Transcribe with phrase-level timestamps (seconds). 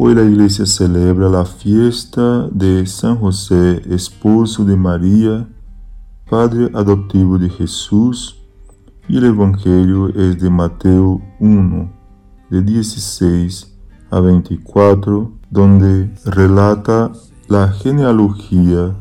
[0.00, 5.48] Hoy la iglesia celebra la fiesta de San José, esposo de María,
[6.30, 8.40] padre adoptivo de Jesús,
[9.08, 11.92] y el Evangelio es de Mateo 1,
[12.48, 13.76] de 16
[14.12, 17.10] a 24, donde relata
[17.48, 18.94] la genealogía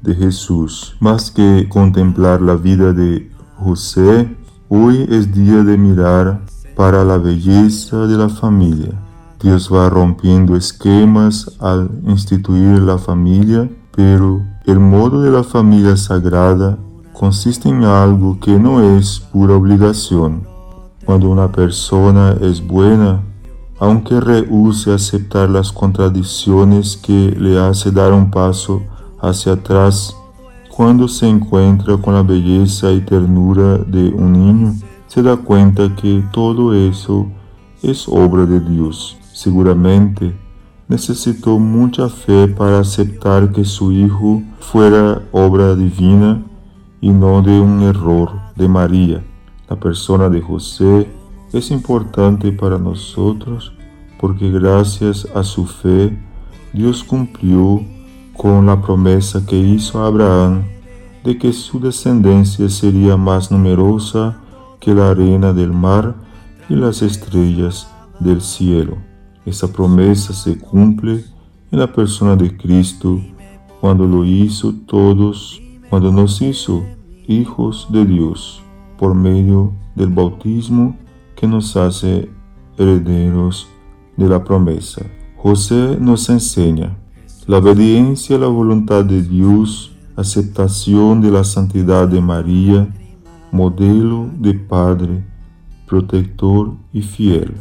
[0.00, 0.96] de Jesús.
[1.00, 4.36] Más que contemplar la vida de José,
[4.68, 6.40] hoy es día de mirar
[6.76, 9.05] para la belleza de la familia.
[9.42, 16.78] Dios va rompiendo esquemas al instituir la familia, pero el modo de la familia sagrada
[17.12, 20.46] consiste en algo que no es pura obligación.
[21.04, 23.22] Cuando una persona es buena,
[23.78, 28.82] aunque rehúse aceptar las contradicciones que le hace dar un paso
[29.20, 30.16] hacia atrás,
[30.74, 34.74] cuando se encuentra con la belleza y ternura de un niño,
[35.06, 37.26] se da cuenta que todo eso
[37.82, 39.16] es obra de Dios.
[39.36, 40.34] Seguramente
[40.88, 46.42] necesitó mucha fe para aceptar que su hijo fuera obra divina
[47.02, 49.22] y no de un error de María.
[49.68, 51.12] La persona de José
[51.52, 53.74] es importante para nosotros
[54.18, 56.18] porque gracias a su fe
[56.72, 57.82] Dios cumplió
[58.38, 60.64] con la promesa que hizo a Abraham
[61.24, 64.38] de que su descendencia sería más numerosa
[64.80, 66.14] que la arena del mar
[66.70, 67.86] y las estrellas
[68.18, 68.96] del cielo.
[69.46, 71.24] Esa promesa se cumple
[71.70, 73.20] en la persona de Cristo
[73.80, 76.84] cuando lo hizo todos, cuando nos hizo
[77.28, 78.60] hijos de Dios
[78.98, 80.96] por medio del bautismo
[81.36, 82.28] que nos hace
[82.76, 83.68] herederos
[84.16, 85.06] de la promesa.
[85.36, 86.96] José nos enseña
[87.46, 92.92] la obediencia a la voluntad de Dios, aceptación de la santidad de María,
[93.52, 95.24] modelo de Padre,
[95.86, 97.54] protector y fiel.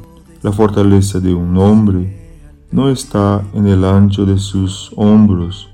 [0.45, 2.15] La fortaleza de un hombre
[2.69, 5.71] no está en el ancho de sus hombros,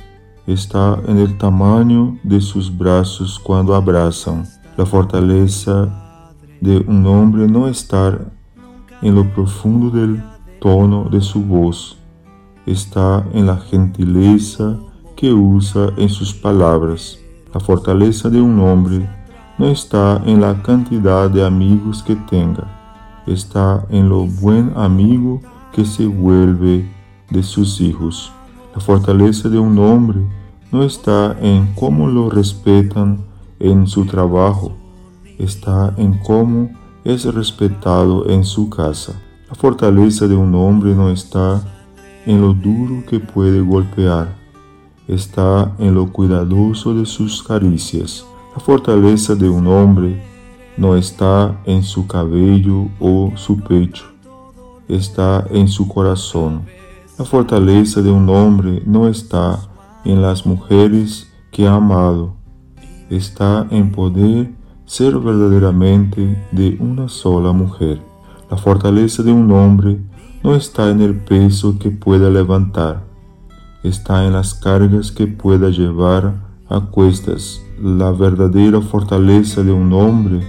[0.47, 4.45] está en el tamaño de sus brazos cuando abrazan.
[4.77, 5.89] La fortaleza
[6.61, 8.17] de un hombre no está
[9.01, 10.23] en lo profundo del
[10.61, 11.97] tono de su voz,
[12.65, 14.77] está en la gentileza
[15.17, 17.19] que usa en sus palabras.
[17.53, 19.05] La fortaleza de un hombre
[19.57, 22.80] no está en la cantidad de amigos que tenga,
[23.31, 25.41] está en lo buen amigo
[25.73, 26.85] que se vuelve
[27.29, 28.31] de sus hijos.
[28.73, 30.19] La fortaleza de un hombre
[30.71, 33.19] no está en cómo lo respetan
[33.59, 34.73] en su trabajo,
[35.37, 36.69] está en cómo
[37.03, 39.13] es respetado en su casa.
[39.49, 41.61] La fortaleza de un hombre no está
[42.25, 44.35] en lo duro que puede golpear,
[45.07, 48.25] está en lo cuidadoso de sus caricias.
[48.53, 50.30] La fortaleza de un hombre
[50.77, 54.05] no está en su cabello o su pecho,
[54.87, 56.63] está en su corazón.
[57.17, 59.59] La fortaleza de un hombre no está
[60.05, 62.35] en las mujeres que ha amado,
[63.09, 64.51] está en poder
[64.85, 68.01] ser verdaderamente de una sola mujer.
[68.49, 70.01] La fortaleza de un hombre
[70.43, 73.03] no está en el peso que pueda levantar,
[73.83, 76.33] está en las cargas que pueda llevar
[76.69, 77.61] a cuestas.
[77.81, 80.41] La verdadera fortaleza de un hombre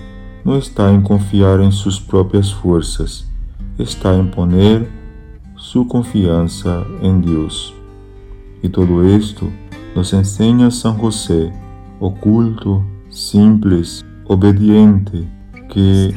[0.45, 3.29] no está en confiar en sus propias fuerzas,
[3.79, 4.91] está en poner
[5.57, 7.75] su confianza en Dios.
[8.63, 9.49] Y todo esto
[9.95, 11.53] nos enseña San José,
[12.01, 15.29] oculto, simples, obediente,
[15.73, 16.15] que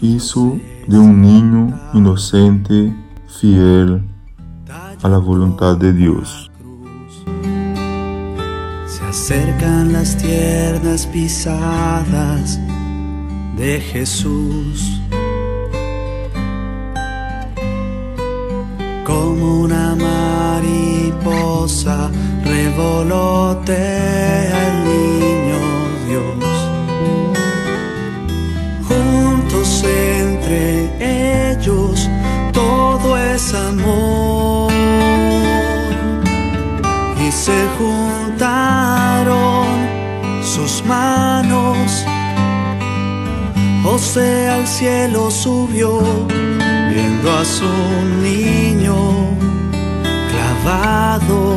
[0.00, 2.94] hizo de un niño inocente,
[3.26, 4.08] fiel
[5.02, 6.50] a la voluntad de Dios.
[8.86, 12.58] Se acercan las tiernas pisadas
[13.58, 15.00] de Jesús.
[19.04, 21.30] Como una mariposa
[22.44, 23.76] revolotea
[24.68, 25.58] el niño
[26.06, 26.44] Dios.
[29.84, 30.68] entre
[31.52, 32.08] ellos
[32.52, 34.72] todo es amor
[37.20, 39.66] y se juntaron
[40.42, 41.27] sus manos
[43.98, 46.00] José al cielo subió
[46.88, 47.68] viendo a su
[48.22, 48.94] niño
[50.30, 51.56] clavado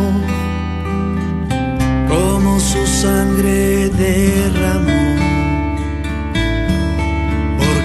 [2.10, 4.90] como su sangre derramó.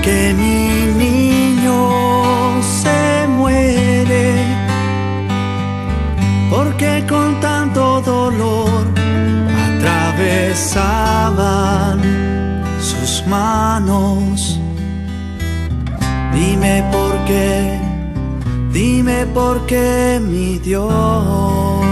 [0.02, 1.78] Que mi niño
[2.62, 4.34] se muere,
[6.48, 8.86] porque con tanto dolor
[9.66, 12.35] atravesaban
[13.26, 14.60] manos.
[16.32, 17.80] Dime por qué,
[18.72, 21.86] Dime por qué mi Dios.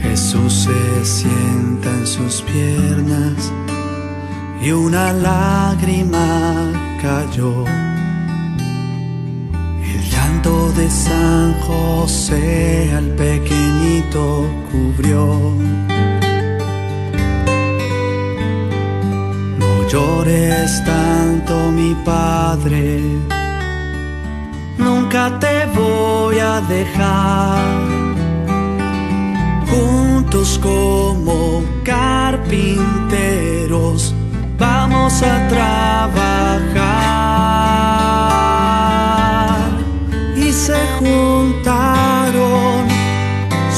[0.00, 3.52] Jesús se sienta en sus piernas
[4.62, 7.64] y una lágrima cayó.
[10.42, 15.52] De San José al pequeñito cubrió.
[19.58, 23.02] No llores tanto, mi padre,
[24.78, 27.58] nunca te voy a dejar
[29.66, 34.14] juntos como carpinteros
[34.58, 37.10] vamos a trabajar.
[40.50, 42.88] Y se juntaron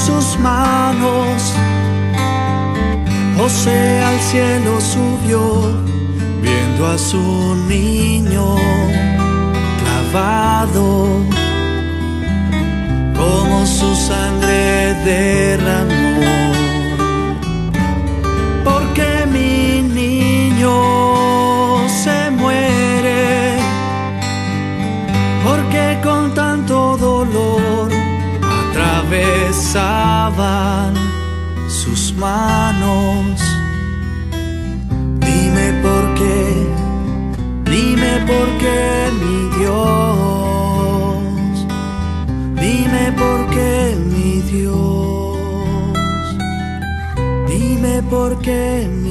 [0.07, 1.53] sus manos.
[3.37, 5.43] José al cielo subió,
[6.41, 8.57] viendo a su niño
[9.81, 11.09] clavado
[13.19, 15.92] como su sangre derramó.
[29.75, 30.95] Atravesaban
[31.69, 33.41] sus manos.
[35.19, 36.67] Dime por qué,
[37.65, 39.79] dime por qué mi Dios.
[42.61, 45.37] Dime por qué mi Dios.
[47.49, 49.02] Dime por qué.